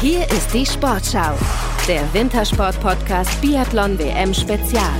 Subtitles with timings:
[0.00, 1.34] Hier ist die Sportschau,
[1.88, 4.92] der Wintersport-Podcast Biathlon WM Spezial.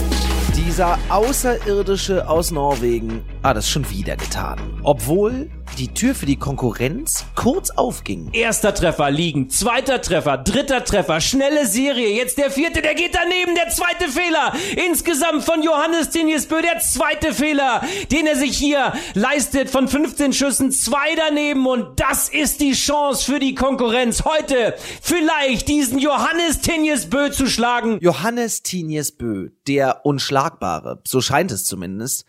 [0.56, 4.58] Dieser Außerirdische aus Norwegen hat es schon wieder getan.
[4.82, 8.30] Obwohl die Tür für die Konkurrenz kurz aufging.
[8.32, 13.54] Erster Treffer liegen, zweiter Treffer, dritter Treffer, schnelle Serie, jetzt der vierte, der geht daneben,
[13.54, 14.52] der zweite Fehler.
[14.88, 20.72] Insgesamt von Johannes Tinjesbö der zweite Fehler, den er sich hier leistet von 15 Schüssen,
[20.72, 27.30] zwei daneben und das ist die Chance für die Konkurrenz heute vielleicht diesen Johannes Tinjesbö
[27.30, 27.98] zu schlagen.
[28.00, 32.24] Johannes Tinjesbö, der Unschlagbare, so scheint es zumindest,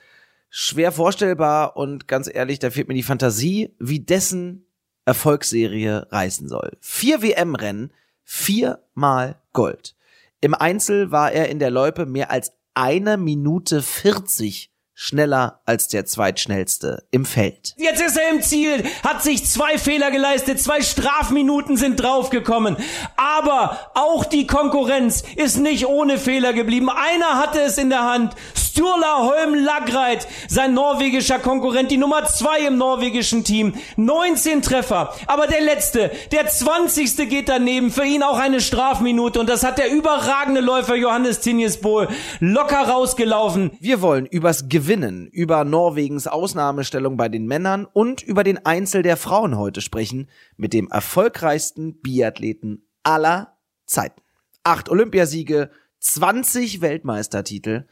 [0.50, 4.66] schwer vorstellbar und ganz ehrlich, da fehlt mir die Fantasie, wie dessen
[5.06, 6.78] Erfolgsserie reißen soll.
[6.82, 7.92] Vier WM-Rennen,
[8.24, 9.96] viermal Gold.
[10.42, 14.72] Im Einzel war er in der Loipe mehr als eine Minute 40
[15.02, 17.74] schneller als der zweitschnellste im Feld.
[17.78, 22.76] Jetzt ist er im Ziel, hat sich zwei Fehler geleistet, zwei Strafminuten sind draufgekommen.
[23.16, 26.90] Aber auch die Konkurrenz ist nicht ohne Fehler geblieben.
[26.90, 28.36] Einer hatte es in der Hand.
[28.70, 33.74] Sturla Holm Lagreit, sein norwegischer Konkurrent, die Nummer zwei im norwegischen Team.
[33.98, 35.14] 19 Treffer.
[35.26, 37.28] Aber der letzte, der 20.
[37.30, 37.90] geht daneben.
[37.90, 39.40] Für ihn auch eine Strafminute.
[39.40, 43.72] Und das hat der überragende Läufer Johannes Tinjesbohl locker rausgelaufen.
[43.80, 49.18] Wir wollen übers Gewinnen, über Norwegens Ausnahmestellung bei den Männern und über den Einzel der
[49.18, 54.22] Frauen heute sprechen mit dem erfolgreichsten Biathleten aller Zeiten.
[54.64, 57.86] Acht Olympiasiege, 20 Weltmeistertitel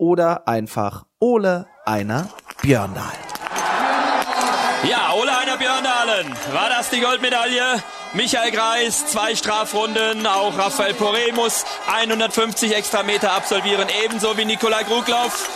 [0.00, 2.28] oder einfach Ole Einer
[2.62, 3.12] Björndal.
[4.82, 6.34] Ja, Ole Einer Björndalen.
[6.52, 7.82] War das die Goldmedaille?
[8.14, 10.26] Michael Greis, zwei Strafrunden.
[10.26, 15.50] Auch Raphael Poré muss 150 extra Meter absolvieren, ebenso wie Nikolai Kruglauf.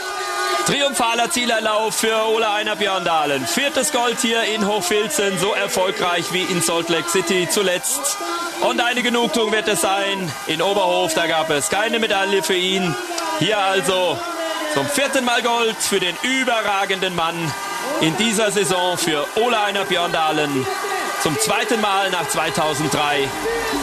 [0.67, 3.47] Triumphaler Zielerlauf für Ole Einer Björndalen.
[3.47, 8.19] Viertes Gold hier in Hochfilzen, so erfolgreich wie in Salt Lake City zuletzt.
[8.61, 10.31] Und eine Genugtuung wird es sein.
[10.48, 12.95] In Oberhof, da gab es keine Medaille für ihn.
[13.41, 14.19] Hier also
[14.75, 17.37] zum vierten Mal Gold für den überragenden Mann
[18.00, 20.66] in dieser Saison für Ole Einer Björndalen.
[21.22, 23.28] Zum zweiten Mal nach 2003.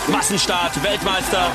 [0.08, 1.50] Massenstart, Weltmeister.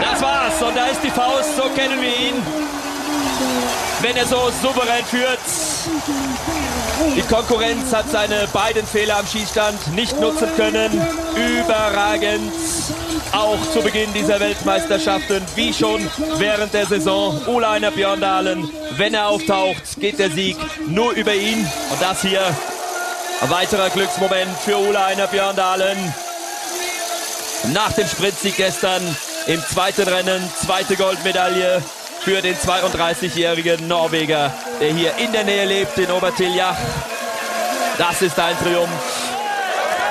[0.00, 2.42] Das war's und da ist die Faust, so kennen wir ihn.
[4.00, 5.38] Wenn er so souverän führt.
[7.14, 10.90] Die Konkurrenz hat seine beiden Fehler am Schießstand nicht nutzen können.
[11.36, 12.52] Überragend.
[13.32, 16.06] Auch zu Beginn dieser Weltmeisterschaften, wie schon
[16.36, 17.40] während der Saison.
[17.46, 20.56] Ole Einer Björndalen, wenn er auftaucht, geht der Sieg
[20.86, 21.66] nur über ihn.
[21.90, 22.42] Und das hier
[23.40, 25.96] ein weiterer Glücksmoment für Ole Einer Björndalen.
[27.72, 29.02] Nach dem Sprintsieg gestern
[29.46, 31.82] im zweiten Rennen, zweite Goldmedaille
[32.20, 36.76] für den 32-jährigen Norweger, der hier in der Nähe lebt, in Obertiljach.
[37.96, 38.90] Das ist ein Triumph.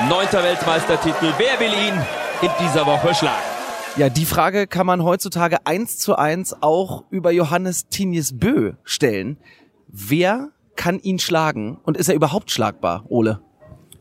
[0.09, 1.33] Neunter Weltmeistertitel.
[1.37, 2.01] Wer will ihn
[2.43, 3.43] in dieser Woche schlagen?
[3.97, 9.37] Ja, die Frage kann man heutzutage eins zu eins auch über Johannes Tinjes Bö stellen.
[9.87, 13.41] Wer kann ihn schlagen und ist er überhaupt schlagbar, Ole?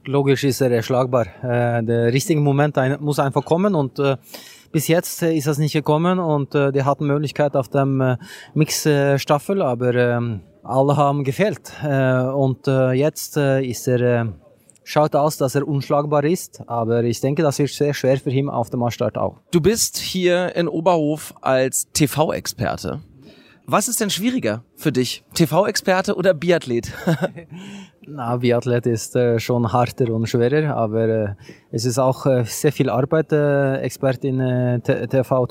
[0.04, 1.26] Logisch ist er schlagbar.
[1.42, 4.16] Äh, der richtige Moment muss einfach kommen und äh,
[4.72, 8.16] bis jetzt äh, ist das nicht gekommen und äh, die hatten Möglichkeit auf dem äh,
[8.54, 11.72] Mix-Staffel, aber ähm, alle haben gefehlt.
[11.82, 14.24] Äh, und äh, jetzt äh, ist er, äh,
[14.84, 18.48] schaut aus, dass er unschlagbar ist, aber ich denke, das wird sehr schwer für ihn
[18.48, 19.36] auf dem Marschstart auch.
[19.50, 23.00] Du bist hier in Oberhof als TV-Experte.
[23.66, 25.22] Was ist denn schwieriger für dich?
[25.34, 26.92] TV-Experte oder Biathlet?
[28.06, 31.34] Na, Biathlet ist äh, schon harter und schwerer, aber äh,
[31.70, 35.46] es ist auch äh, sehr viel Arbeit, äh, Expertin äh, T- TV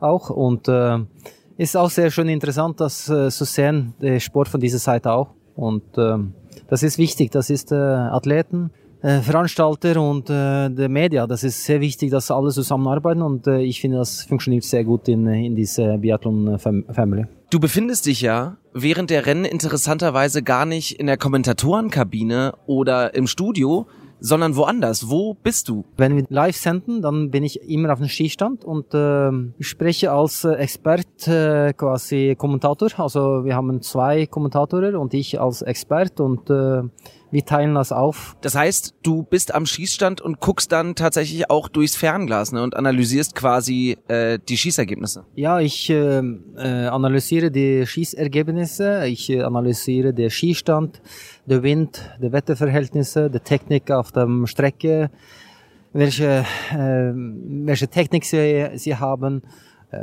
[0.00, 0.98] auch und äh,
[1.56, 5.30] ist auch sehr schön interessant, das äh, zu sehen, der Sport von dieser Seite auch
[5.54, 6.34] und ähm,
[6.68, 8.70] das ist wichtig, das ist äh, Athleten,
[9.02, 13.60] äh, Veranstalter und äh, der Media, das ist sehr wichtig, dass alle zusammenarbeiten und äh,
[13.60, 17.26] ich finde, das funktioniert sehr gut in, in dieser Biathlon-Family.
[17.50, 23.26] Du befindest dich ja während der Rennen interessanterweise gar nicht in der Kommentatorenkabine oder im
[23.26, 23.86] Studio,
[24.22, 25.10] sondern woanders.
[25.10, 25.84] Wo bist du?
[25.96, 28.94] Wenn wir live senden, dann bin ich immer auf dem Skistand und
[29.58, 32.88] ich spreche als äh, Expert äh, quasi Kommentator.
[32.96, 36.82] Also wir haben zwei Kommentatoren und ich als Expert und äh,
[37.32, 38.36] wir teilen das auf.
[38.42, 42.76] Das heißt, du bist am Schießstand und guckst dann tatsächlich auch durchs Fernglas ne, und
[42.76, 45.24] analysierst quasi äh, die Schießergebnisse.
[45.34, 51.00] Ja, ich äh, äh, analysiere die Schießergebnisse, ich äh, analysiere den Skistand,
[51.46, 55.10] den Wind, die Wetterverhältnisse, die Technik auf der Strecke,
[55.94, 59.42] welche, äh, welche Technik sie, sie haben.
[59.90, 59.98] Äh,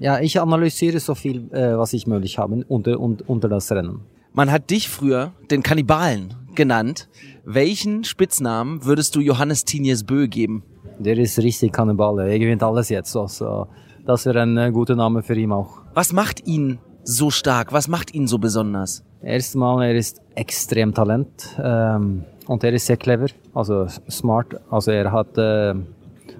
[0.00, 4.00] ja, ich analysiere so viel, äh, was ich möglich habe unter, unter, unter das Rennen.
[4.34, 7.08] Man hat dich früher den Kannibalen genannt.
[7.44, 10.62] Welchen Spitznamen würdest du Johannes Tinius Bö geben?
[10.98, 12.30] Der ist richtig Kannibale.
[12.30, 13.16] Er gewinnt alles jetzt.
[13.16, 13.66] Also,
[14.06, 15.80] das wäre ein äh, guter Name für ihn auch.
[15.94, 17.72] Was macht ihn so stark?
[17.72, 19.04] Was macht ihn so besonders?
[19.22, 24.60] Erstmal, er ist extrem Talent ähm, und er ist sehr clever, also smart.
[24.70, 25.74] Also er hat äh,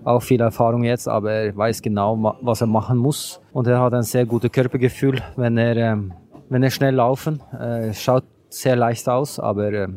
[0.05, 3.41] auch viel Erfahrung jetzt, aber er weiß genau, was er machen muss.
[3.53, 6.12] Und er hat ein sehr gutes Körpergefühl, wenn er, ähm,
[6.49, 7.41] wenn er schnell laufen.
[7.53, 9.88] Äh, schaut sehr leicht aus, aber äh,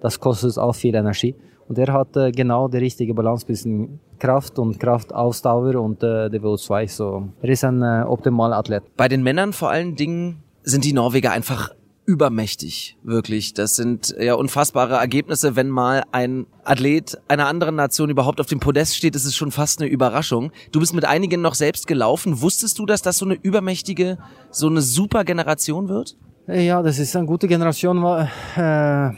[0.00, 1.34] das kostet auch viel Energie.
[1.68, 6.40] Und er hat äh, genau die richtige Balance zwischen Kraft und Kraftausdauer und äh, der
[6.40, 6.88] VO2.
[6.88, 8.82] So, er ist ein äh, optimaler Athlet.
[8.96, 11.70] Bei den Männern vor allen Dingen sind die Norweger einfach
[12.04, 13.54] übermächtig, wirklich.
[13.54, 15.54] Das sind ja unfassbare Ergebnisse.
[15.54, 19.52] Wenn mal ein Athlet einer anderen Nation überhaupt auf dem Podest steht, ist es schon
[19.52, 20.50] fast eine Überraschung.
[20.72, 22.40] Du bist mit einigen noch selbst gelaufen.
[22.40, 24.18] Wusstest du, dass das so eine übermächtige,
[24.50, 26.16] so eine super Generation wird?
[26.48, 27.98] Ja, das ist eine gute Generation.
[28.56, 29.10] Äh,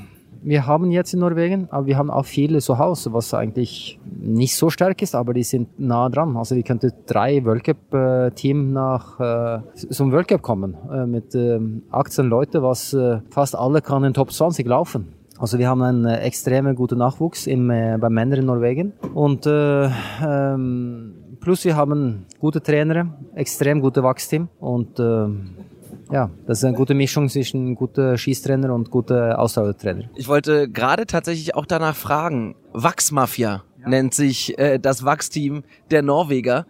[0.42, 4.56] wir haben jetzt in Norwegen, aber wir haben auch viele zu Hause, was eigentlich nicht
[4.56, 6.36] so stark ist, aber die sind nah dran.
[6.36, 11.34] Also wir könnten drei World Cup Team nach äh, zum World Cup kommen äh, mit
[11.34, 11.58] äh,
[11.90, 15.14] 18 Leuten, was äh, fast alle kann in Top 20 laufen.
[15.38, 19.46] Also wir haben einen äh, extrem guten Nachwuchs im, äh, bei Männern in Norwegen und
[19.46, 19.88] äh,
[20.22, 25.26] ähm, plus wir haben gute Trainer, extrem gute Wachsteam und äh,
[26.10, 30.04] ja, das ist eine gute Mischung zwischen guter Schießtrainer und guter Ausdauertrainer.
[30.16, 32.56] Ich wollte gerade tatsächlich auch danach fragen.
[32.72, 33.88] Wachsmafia ja.
[33.88, 36.66] nennt sich äh, das Wachsteam der Norweger.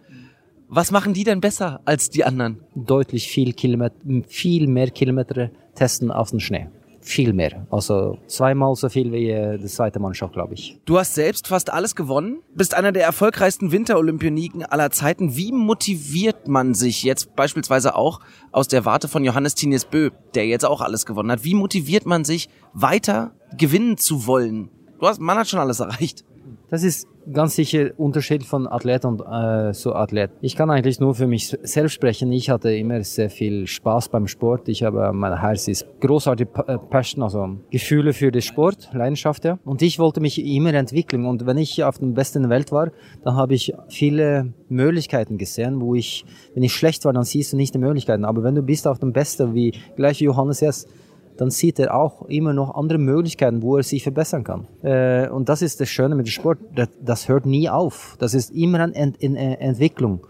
[0.67, 2.61] Was machen die denn besser als die anderen?
[2.75, 3.95] Deutlich viel, Kilometer,
[4.27, 6.67] viel mehr Kilometer testen auf den Schnee
[7.05, 7.67] viel mehr.
[7.69, 10.79] Also zweimal so viel wie äh, die zweite Mannschaft, glaube ich.
[10.85, 15.35] Du hast selbst fast alles gewonnen, bist einer der erfolgreichsten Winterolympioniken aller Zeiten.
[15.35, 18.19] Wie motiviert man sich jetzt beispielsweise auch
[18.51, 21.43] aus der Warte von Johannes Tinius Bö, der jetzt auch alles gewonnen hat?
[21.43, 24.69] Wie motiviert man sich weiter gewinnen zu wollen?
[24.99, 26.25] Du hast, man hat schon alles erreicht.
[26.69, 30.31] Das ist ganz sicher Unterschied von Athlet und äh, zu Athlet.
[30.41, 32.31] Ich kann eigentlich nur für mich selbst sprechen.
[32.31, 34.67] Ich hatte immer sehr viel Spaß beim Sport.
[34.69, 39.59] Ich habe, mein Herz ist großartig äh, Passion, also Gefühle für den Sport, Leidenschaft, ja.
[39.63, 41.25] Und ich wollte mich immer entwickeln.
[41.25, 42.91] Und wenn ich auf dem Besten Welt war,
[43.23, 46.25] dann habe ich viele Möglichkeiten gesehen, wo ich,
[46.55, 48.25] wenn ich schlecht war, dann siehst du nicht die Möglichkeiten.
[48.25, 50.89] Aber wenn du bist auf dem Besten, wie gleich Johannes jetzt,
[51.37, 54.67] dann sieht er auch immer noch andere Möglichkeiten, wo er sich verbessern kann.
[54.83, 58.15] Äh, und das ist das Schöne mit dem Sport, das, das hört nie auf.
[58.19, 60.25] Das ist immer eine Ent in, in Entwicklung.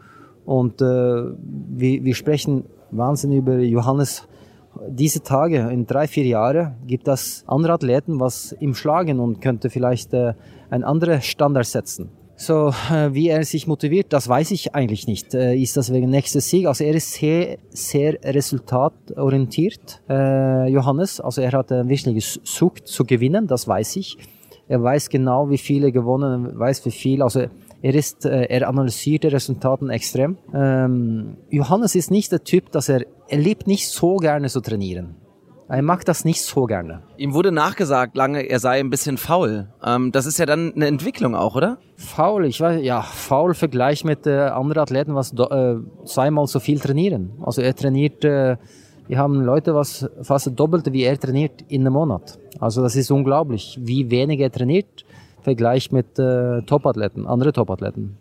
[0.45, 4.27] Und äh, wir, wir sprechen Wahnsinn über Johannes.
[4.89, 9.69] Diese Tage, in drei, vier Jahren, gibt es andere Athleten, was ihm schlagen und könnte
[9.69, 10.33] vielleicht äh,
[10.69, 12.09] ein anderer Standard setzen.
[12.37, 15.33] So, äh, wie er sich motiviert, das weiß ich eigentlich nicht.
[15.33, 16.67] Äh, ist das wegen nächstes Sieg?
[16.67, 21.21] Also er ist sehr, sehr resultatorientiert, äh, Johannes.
[21.21, 24.17] Also er hat ein wichtiges Sucht zu gewinnen, das weiß ich.
[24.67, 27.21] Er weiß genau, wie viele gewonnen, weiß wie viel.
[27.21, 27.45] Also
[27.81, 30.37] er ist, er analysiert die Resultaten extrem.
[30.53, 35.15] Ähm, Johannes ist nicht der Typ, dass er, er liebt nicht so gerne zu trainieren.
[35.67, 37.01] Er mag das nicht so gerne.
[37.17, 39.67] Ihm wurde nachgesagt lange, er sei ein bisschen faul.
[39.83, 41.79] Ähm, das ist ja dann eine Entwicklung auch, oder?
[41.95, 45.75] Faul, ich weiß, ja, faul Vergleich mit äh, anderen Athleten, was äh,
[46.05, 47.31] zweimal so viel trainieren.
[47.43, 48.57] Also er trainiert, äh,
[49.07, 52.37] wir haben Leute, was fast doppelte wie er trainiert in einem Monat.
[52.59, 55.03] Also das ist unglaublich, wie wenig er trainiert,
[55.41, 58.17] Vergleich mit äh, Topathleten, andere Topathleten.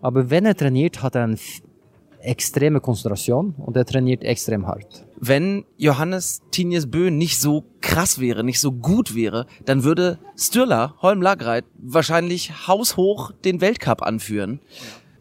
[0.00, 1.38] Aber wenn er trainiert, hat er eine
[2.20, 8.44] extreme Konzentration und er trainiert extrem hart wenn Johannes Tinius Bö nicht so krass wäre,
[8.44, 14.60] nicht so gut wäre, dann würde Stürler, Holm Lagreit, wahrscheinlich haushoch den Weltcup anführen.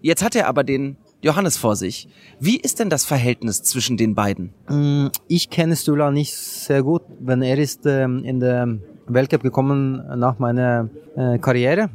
[0.01, 2.07] Jetzt hat er aber den Johannes vor sich.
[2.39, 4.53] Wie ist denn das Verhältnis zwischen den beiden?
[4.69, 8.77] Mm, ich kenne Stürler nicht sehr gut, wenn er ist ähm, in der
[9.07, 11.89] Weltcup gekommen nach meiner äh, Karriere.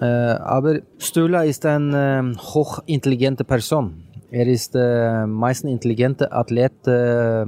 [0.00, 4.04] Äh, aber Stürler ist eine äh, hochintelligente Person.
[4.34, 7.44] Er ist der äh, meisten intelligente Athlet, äh,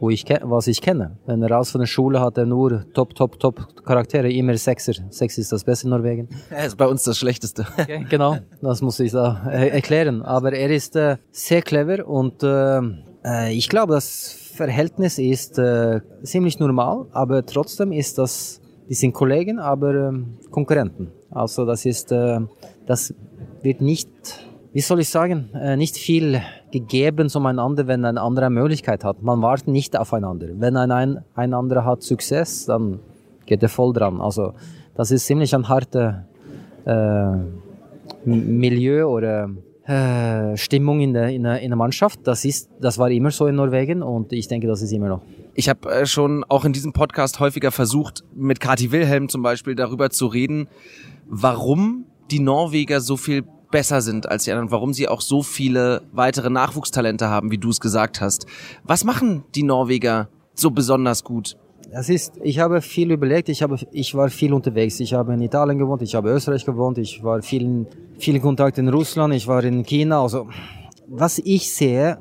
[0.00, 1.16] wo ich was ich kenne.
[1.26, 4.94] Wenn er raus von der Schule hat, er nur Top, Top, Top Charaktere, immer Sechser.
[5.10, 6.28] Sechs ist das Beste in Norwegen.
[6.50, 7.64] Er ist bei uns das Schlechteste.
[7.78, 10.22] Okay, genau, das muss ich da äh, erklären.
[10.22, 12.80] Aber er ist äh, sehr clever und äh,
[13.24, 19.12] äh, ich glaube, das Verhältnis ist äh, ziemlich normal, aber trotzdem ist das, die sind
[19.12, 20.12] Kollegen, aber äh,
[20.50, 21.12] Konkurrenten.
[21.30, 22.40] Also das ist, äh,
[22.86, 23.14] das
[23.62, 24.10] wird nicht
[24.74, 29.22] wie soll ich sagen, äh, nicht viel gegeben zueinander, wenn ein anderer Möglichkeit hat.
[29.22, 30.48] Man wartet nicht aufeinander.
[30.54, 32.98] Wenn ein, ein, ein anderer hat Success, dann
[33.46, 34.20] geht er voll dran.
[34.20, 34.52] Also
[34.96, 36.26] das ist ziemlich ein harter
[36.86, 37.36] äh,
[38.24, 39.48] Milieu oder
[39.86, 42.18] äh, Stimmung in der, in, der, in der Mannschaft.
[42.24, 45.22] Das, ist, das war immer so in Norwegen und ich denke, das ist immer noch.
[45.54, 49.76] Ich habe äh, schon auch in diesem Podcast häufiger versucht, mit Kati Wilhelm zum Beispiel
[49.76, 50.66] darüber zu reden,
[51.26, 56.02] warum die Norweger so viel besser sind als die anderen, warum sie auch so viele
[56.12, 58.46] weitere Nachwuchstalente haben, wie du es gesagt hast.
[58.84, 61.56] Was machen die Norweger so besonders gut?
[61.92, 65.00] Das ist, ich habe viel überlegt, ich, habe, ich war viel unterwegs.
[65.00, 68.78] Ich habe in Italien gewohnt, ich habe in Österreich gewohnt, ich war viel, viel Kontakt
[68.78, 70.22] in Russland, ich war in China.
[70.22, 70.46] Also,
[71.08, 72.18] was ich sehe,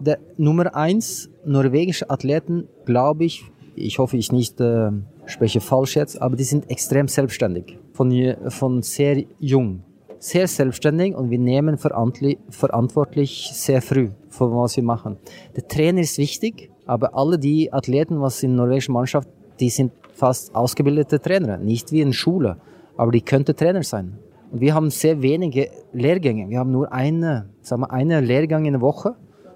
[0.00, 3.44] der Nummer eins norwegische Athleten, glaube ich,
[3.76, 4.90] ich hoffe, ich nicht äh,
[5.26, 7.78] spreche falsch jetzt, aber die sind extrem selbstständig.
[7.92, 8.10] Von,
[8.48, 9.84] von sehr jung.
[10.26, 15.18] Sehr selbstständig und wir nehmen verantwortlich sehr früh, von was wir machen.
[15.54, 19.28] Der Trainer ist wichtig, aber alle die Athleten, was in der norwegischen Mannschaft,
[19.60, 21.58] die sind fast ausgebildete Trainer.
[21.58, 22.56] Nicht wie in Schule,
[22.96, 24.18] aber die könnten Trainer sein.
[24.50, 26.50] Und wir haben sehr wenige Lehrgänge.
[26.50, 29.14] Wir haben nur eine, sagen wir, eine Lehrgang in der Woche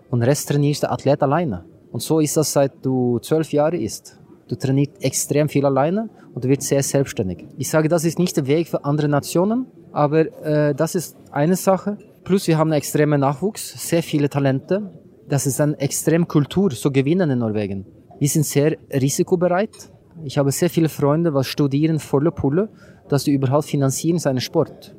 [0.09, 1.65] und den Rest trainierst der Athlet alleine.
[1.91, 4.20] Und so ist das seit du zwölf Jahre ist.
[4.51, 7.47] Du trainierst extrem viel alleine und du wirst sehr selbstständig.
[7.57, 11.55] Ich sage, das ist nicht der Weg für andere Nationen, aber äh, das ist eine
[11.55, 11.99] Sache.
[12.25, 14.91] Plus wir haben einen extremen Nachwuchs, sehr viele Talente.
[15.29, 17.87] Das ist eine extreme Kultur, so gewinnen in Norwegen.
[18.19, 19.93] Wir sind sehr risikobereit.
[20.25, 22.71] Ich habe sehr viele Freunde, die studieren volle Pulle,
[23.09, 24.97] dass sie überhaupt finanzieren seinen Sport.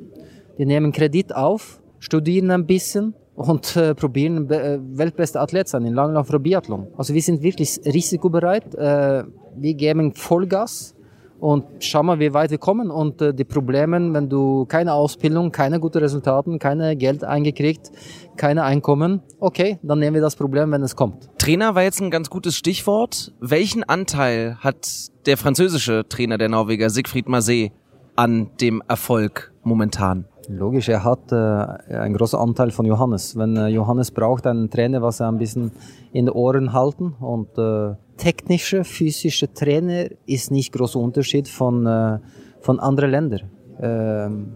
[0.59, 5.93] Die nehmen Kredit auf, studieren ein bisschen und äh, probieren äh, weltbeste Athlet sein in
[5.93, 6.87] Langlauf oder Biathlon.
[6.95, 8.73] Also wir sind wirklich risikobereit.
[8.75, 10.95] Äh, wir geben Vollgas
[11.41, 12.91] und schauen mal, wie weit wir kommen.
[12.91, 17.91] Und äh, die Probleme, wenn du keine Ausbildung, keine guten Resultaten, keine Geld eingekriegt,
[18.37, 21.29] keine Einkommen, okay, dann nehmen wir das Problem, wenn es kommt.
[21.39, 23.33] Trainer war jetzt ein ganz gutes Stichwort.
[23.39, 24.87] Welchen Anteil hat
[25.25, 27.71] der französische Trainer der Norweger, Siegfried Marseille,
[28.15, 30.25] an dem Erfolg momentan?
[30.47, 33.37] Logisch, er hat äh, einen großen Anteil von Johannes.
[33.37, 35.71] Wenn äh, Johannes braucht einen Trainer, was er ein bisschen
[36.11, 42.19] in den Ohren halten und äh, technische, physische Trainer ist nicht großer Unterschied von, äh,
[42.59, 43.49] von anderen Ländern.
[43.79, 44.53] Ähm,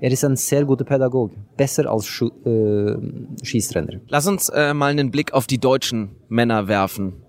[0.00, 2.96] er ist ein sehr guter Pädagoge, besser als Schu äh,
[3.42, 4.00] Schießtrainer.
[4.08, 7.22] Lass uns äh, mal einen Blick auf die deutschen Männer werfen.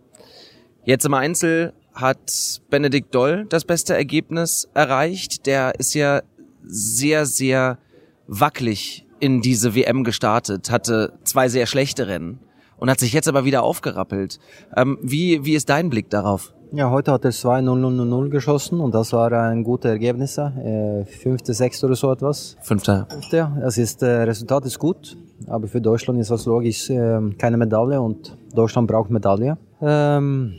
[0.85, 5.45] Jetzt im Einzel hat Benedikt Doll das beste Ergebnis erreicht.
[5.45, 6.21] Der ist ja
[6.65, 7.77] sehr, sehr
[8.27, 12.39] wackelig in diese WM gestartet, hatte zwei sehr schlechte Rennen
[12.77, 14.39] und hat sich jetzt aber wieder aufgerappelt.
[14.75, 16.53] Ähm, wie, wie ist dein Blick darauf?
[16.73, 20.37] Ja, heute hat er 2-0-0-0 geschossen und das war ein gutes Ergebnis.
[20.37, 22.55] Äh, fünfte, sechste oder so etwas.
[22.61, 23.07] Fünfter.
[23.09, 23.51] Fünfte.
[23.59, 28.01] Das ist, äh, Resultat ist gut, aber für Deutschland ist das logisch äh, keine Medaille
[28.01, 29.57] und Deutschland braucht Medaille.
[29.81, 30.53] Ähm,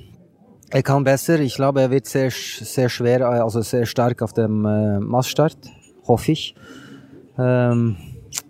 [0.71, 1.41] er kann besser.
[1.41, 5.57] Ich glaube, er wird sehr, sehr schwer, also sehr stark auf dem äh, Massstart
[6.07, 6.55] hoffe ich.
[7.39, 7.97] Ähm,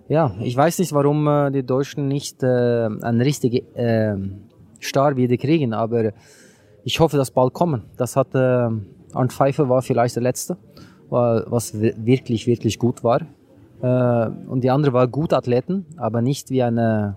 [0.09, 4.16] ja, ich weiß nicht, warum äh, die Deutschen nicht äh, einen richtigen äh,
[4.80, 6.12] Star wieder kriegen, aber
[6.85, 7.85] ich hoffe, dass bald kommen.
[7.97, 8.68] Das hat äh,
[9.14, 10.56] Arndt Pfeiffer war vielleicht der letzte,
[11.09, 13.21] was wirklich wirklich gut war.
[13.82, 17.16] Äh, und die andere war gut Athleten, aber nicht wie eine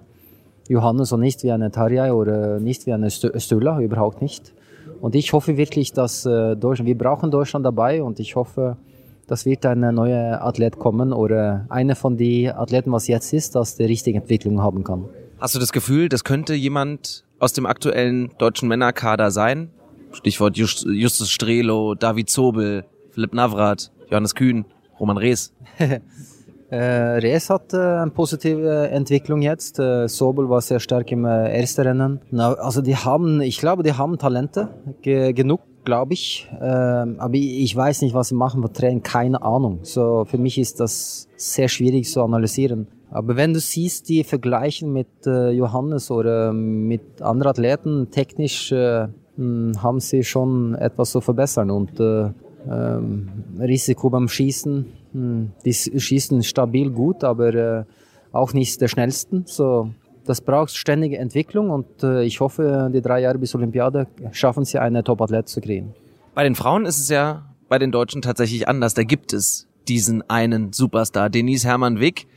[0.68, 4.54] Johannes und nicht wie eine Tarjei oder nicht wie eine Stöller, überhaupt nicht.
[5.02, 8.78] Und ich hoffe wirklich, dass äh, Deutschland, wir brauchen Deutschland dabei und ich hoffe,
[9.28, 13.76] das wird ein neuer Athlet kommen oder einer von den Athleten, was jetzt ist, dass
[13.76, 15.06] die richtige Entwicklung haben kann.
[15.40, 19.70] Hast du das Gefühl, das könnte jemand aus dem aktuellen deutschen Männerkader sein?
[20.12, 24.66] Stichwort Justus Strelo, David Zobel, Philipp Navrat, Johannes Kühn,
[25.00, 25.54] Roman Rees.
[26.70, 29.78] äh, Rees hat äh, eine positive Entwicklung jetzt.
[29.80, 32.22] Äh, Sobel war sehr stark im äh, ersten Rennen.
[32.32, 34.70] Na, also die haben, ich glaube, die haben Talente
[35.02, 36.50] ge genug glaube ich.
[36.62, 39.80] Ähm, aber ich weiß nicht, was sie machen mit Training, keine Ahnung.
[39.84, 42.88] So, für mich ist das sehr schwierig zu analysieren.
[43.12, 49.08] Aber wenn du siehst, die vergleichen mit äh, Johannes oder mit anderen Athleten, technisch äh,
[49.38, 51.72] hm, haben sie schon etwas zu verbessern.
[51.72, 52.32] Und äh,
[52.70, 57.84] ähm, Risiko beim Schießen, hm, die schießen stabil gut, aber äh,
[58.32, 59.44] auch nicht der schnellsten.
[59.46, 59.92] So,
[60.26, 64.80] das braucht ständige Entwicklung und äh, ich hoffe, die drei Jahre bis Olympiade schaffen sie
[64.80, 65.94] eine Top-Athlet zu kriegen.
[66.34, 68.94] Bei den Frauen ist es ja bei den Deutschen tatsächlich anders.
[68.94, 72.28] Da gibt es diesen einen Superstar, Denise Hermann Wick.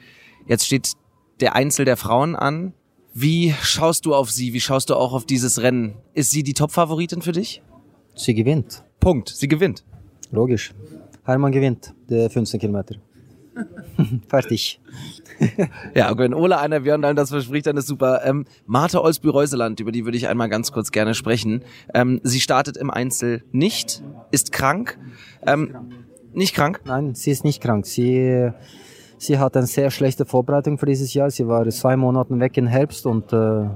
[0.47, 0.92] Jetzt steht
[1.40, 2.75] der Einzel der Frauen an.
[3.14, 4.52] Wie schaust du auf sie?
[4.52, 5.95] Wie schaust du auch auf dieses Rennen?
[6.14, 7.62] Ist sie die Top-Favoritin für dich?
[8.14, 8.85] Sie gewinnt.
[9.00, 9.30] Punkt.
[9.30, 9.85] Sie gewinnt.
[10.30, 10.73] Logisch.
[11.25, 12.97] Hermann gewinnt, der 15 Kilometer.
[14.28, 14.80] Fertig.
[15.94, 18.22] ja, wenn Ole einer Björndalen das verspricht, dann ist super.
[18.24, 21.62] Ähm, Martha Olsby-Reuseland, über die würde ich einmal ganz kurz gerne sprechen.
[21.94, 24.98] Ähm, sie startet im Einzel nicht, ist krank.
[25.46, 25.74] Ähm,
[26.32, 26.80] nicht krank?
[26.84, 27.86] Nein, sie ist nicht krank.
[27.86, 28.50] Sie,
[29.18, 31.30] sie hat eine sehr schlechte Vorbereitung für dieses Jahr.
[31.30, 33.68] Sie war zwei Monate weg im Herbst und äh,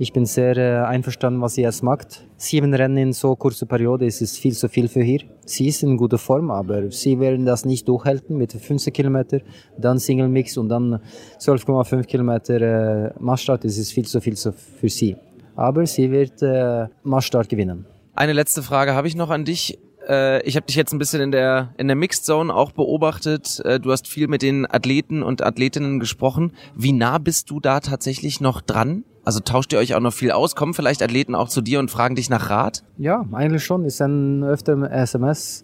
[0.00, 2.24] ich bin sehr äh, einverstanden, was sie jetzt macht.
[2.38, 5.20] Sieben Rennen in so kurzer Periode ist es viel zu viel für hier.
[5.44, 9.40] Sie ist in guter Form, aber sie werden das nicht durchhalten mit 15 Kilometer,
[9.76, 11.00] dann Single Mix und dann
[11.38, 13.62] 12,5 Kilometer äh, Massstart.
[13.62, 15.16] Das ist viel zu viel für sie.
[15.54, 17.84] Aber sie wird äh, Massstart gewinnen.
[18.14, 19.78] Eine letzte Frage habe ich noch an dich.
[20.08, 23.60] Äh, ich habe dich jetzt ein bisschen in der in der Mixed Zone auch beobachtet.
[23.66, 26.52] Äh, du hast viel mit den Athleten und Athletinnen gesprochen.
[26.74, 29.04] Wie nah bist du da tatsächlich noch dran?
[29.24, 30.56] Also tauscht ihr euch auch noch viel aus?
[30.56, 32.82] Kommen vielleicht Athleten auch zu dir und fragen dich nach Rat?
[32.96, 33.84] Ja, eigentlich schon.
[33.84, 35.62] Ist ein öfter SMS.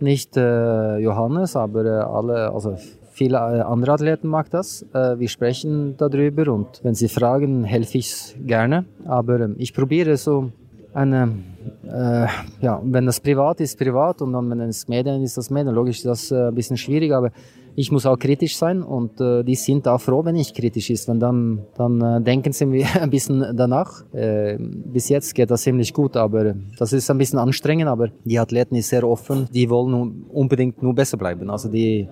[0.00, 2.76] Nicht äh, Johannes, aber äh, alle, also
[3.12, 4.82] viele äh, andere Athleten mag das.
[4.92, 8.84] Äh, wir sprechen darüber und wenn sie fragen, helfe ich gerne.
[9.04, 10.50] Aber ähm, ich probiere so
[10.94, 11.38] eine,
[11.92, 12.26] äh,
[12.60, 15.74] ja, wenn das privat ist, privat und dann, wenn es Medien ist, das Medien.
[15.74, 17.30] Logisch ist das äh, ein bisschen schwierig, aber
[17.74, 21.08] ich muss auch kritisch sein und äh, die sind auch froh, wenn ich kritisch ist,
[21.08, 24.04] wenn dann, dann äh, denken sie mir ein bisschen danach.
[24.12, 28.38] Äh, bis jetzt geht das ziemlich gut, aber das ist ein bisschen anstrengend, aber die
[28.38, 31.50] Athleten ist sehr offen, die wollen unbedingt nur besser bleiben.
[31.50, 32.08] Also die,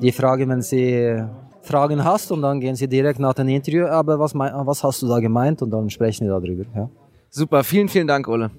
[0.00, 1.22] die fragen, wenn sie
[1.62, 5.08] Fragen hast und dann gehen sie direkt nach dem Interview, aber was, was hast du
[5.08, 6.64] da gemeint und dann sprechen wir darüber.
[6.76, 6.88] Ja.
[7.36, 8.50] Super, vielen, vielen Dank, Ole.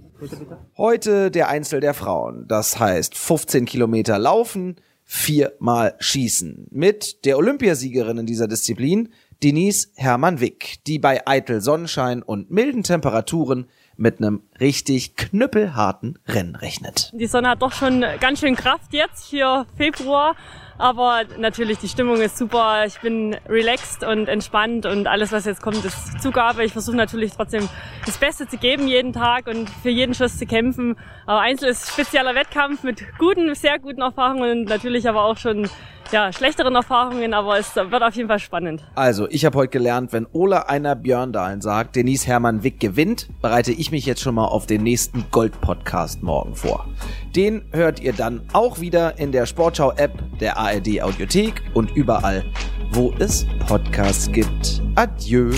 [0.78, 2.46] Heute der Einzel der Frauen.
[2.48, 6.68] Das heißt 15 Kilometer laufen, viermal schießen.
[6.70, 9.10] Mit der Olympiasiegerin in dieser Disziplin,
[9.42, 17.12] Denise Hermann-Wick, die bei eitel Sonnenschein und milden Temperaturen mit einem richtig knüppelharten Rennen rechnet.
[17.16, 20.36] Die Sonne hat doch schon ganz schön Kraft jetzt, hier Februar.
[20.78, 22.86] Aber natürlich, die Stimmung ist super.
[22.86, 26.64] Ich bin relaxed und entspannt und alles, was jetzt kommt, ist Zugabe.
[26.64, 27.68] Ich versuche natürlich trotzdem
[28.06, 30.96] das Beste zu geben jeden Tag und für jeden Schuss zu kämpfen.
[31.26, 35.68] Aber Einzel ist spezieller Wettkampf mit guten, sehr guten Erfahrungen und natürlich aber auch schon
[36.12, 38.84] ja, schlechteren Erfahrungen, aber es wird auf jeden Fall spannend.
[38.96, 43.72] Also, ich habe heute gelernt, wenn Ola einer Björndalen sagt, Denise Hermann Wick gewinnt, bereite
[43.72, 46.88] ich mich jetzt schon mal auf den nächsten Gold-Podcast morgen vor.
[47.36, 52.44] Den hört ihr dann auch wieder in der Sportschau-App der ARD Audiothek und überall,
[52.92, 54.82] wo es Podcasts gibt.
[54.96, 55.52] Adieu.